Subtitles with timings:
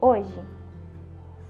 [0.00, 0.40] Hoje,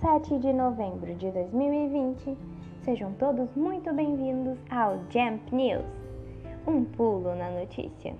[0.01, 2.35] 7 de novembro de 2020,
[2.83, 5.85] sejam todos muito bem-vindos ao Jump News
[6.67, 8.15] um pulo na notícia.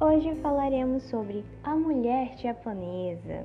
[0.00, 3.44] Hoje falaremos sobre a mulher japonesa.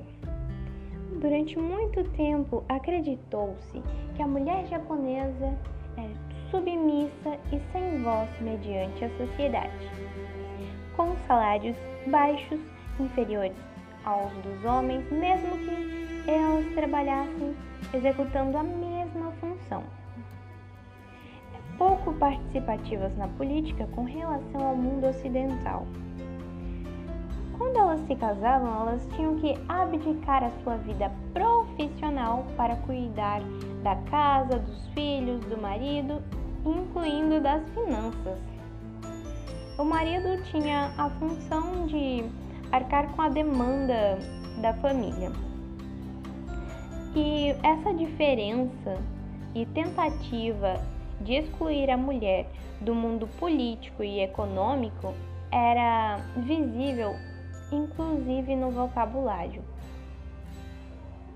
[1.20, 3.82] Durante muito tempo acreditou-se
[4.14, 5.58] que a mulher japonesa
[5.96, 6.14] era
[6.52, 9.90] submissa e sem voz mediante a sociedade,
[10.96, 12.60] com salários baixos,
[13.00, 13.73] inferiores
[14.04, 17.54] aos dos homens, mesmo que elas trabalhassem
[17.92, 19.82] executando a mesma função.
[21.76, 25.86] Pouco participativas na política com relação ao mundo ocidental.
[27.58, 33.40] Quando elas se casavam, elas tinham que abdicar a sua vida profissional para cuidar
[33.82, 36.20] da casa, dos filhos, do marido,
[36.64, 38.38] incluindo das finanças.
[39.78, 42.24] O marido tinha a função de
[42.74, 44.18] arcar com a demanda
[44.60, 45.30] da família.
[47.14, 49.00] E essa diferença
[49.54, 50.82] e tentativa
[51.20, 52.46] de excluir a mulher
[52.80, 55.14] do mundo político e econômico
[55.52, 57.14] era visível
[57.70, 59.62] inclusive no vocabulário,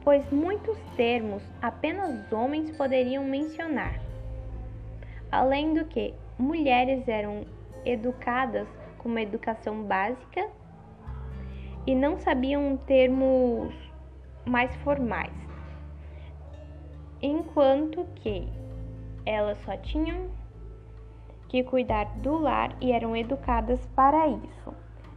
[0.03, 4.01] pois muitos termos apenas homens poderiam mencionar.
[5.31, 7.45] Além do que, mulheres eram
[7.85, 8.67] educadas
[8.99, 10.49] com uma educação básica
[11.89, 13.75] e não sabiam termos
[14.45, 15.33] mais formais,
[17.23, 18.47] enquanto que
[19.25, 20.27] elas só tinham
[21.49, 24.75] que cuidar do lar e eram educadas para isso.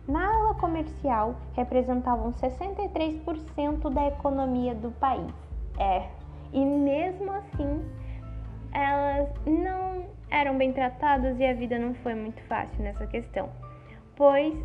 [0.07, 5.33] Na ala comercial, representavam 63% da economia do país.
[5.77, 6.07] É,
[6.53, 7.83] e mesmo assim,
[8.71, 13.49] elas não eram bem tratadas e a vida não foi muito fácil nessa questão,
[14.15, 14.55] pois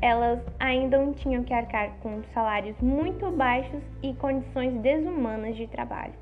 [0.00, 6.14] elas ainda tinham que arcar com salários muito baixos e condições desumanas de trabalho.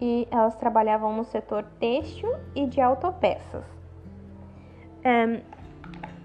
[0.00, 3.64] E elas trabalhavam no setor têxtil e de autopeças.
[5.04, 5.40] Um,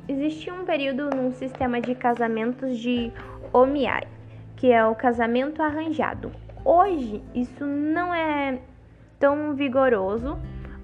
[0.07, 3.11] existia um período num sistema de casamentos de
[3.53, 4.07] Omiai,
[4.55, 6.31] que é o casamento arranjado.
[6.65, 8.59] Hoje isso não é
[9.19, 10.37] tão vigoroso,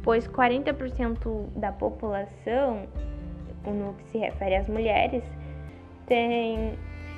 [0.03, 2.87] pois 40% da população,
[3.71, 5.23] no que se refere às mulheres,
[6.05, 6.73] tem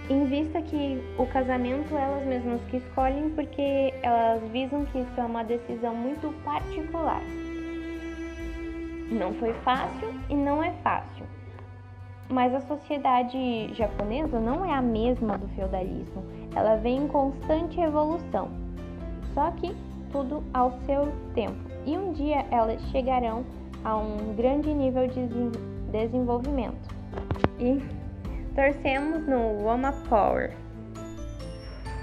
[0.10, 5.24] em vista que o casamento elas mesmas que escolhem porque elas visam que isso é
[5.24, 7.22] uma decisão muito particular.
[9.12, 11.26] Não foi fácil e não é fácil.
[12.30, 16.24] Mas a sociedade japonesa não é a mesma do feudalismo.
[16.56, 18.50] Ela vem em constante evolução.
[19.34, 19.76] Só que
[20.12, 21.58] tudo ao seu tempo.
[21.86, 23.44] E um dia elas chegarão
[23.84, 25.28] a um grande nível de
[25.96, 26.94] desenvolvimento.
[27.58, 27.82] E
[28.54, 30.54] torcemos no Woma Power.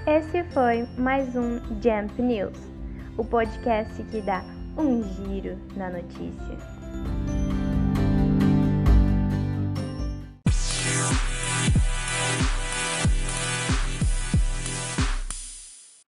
[0.07, 2.57] Esse foi mais um Jump News,
[3.17, 4.43] o podcast que dá
[4.77, 6.57] um giro na notícia.